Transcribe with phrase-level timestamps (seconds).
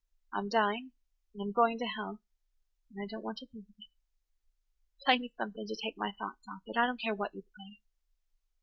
[0.33, 3.91] "I'm dying–and I'm going to hell–and I don't want to think of it.
[5.05, 7.81] Play me something to take my thoughts off it–I don't care what you play.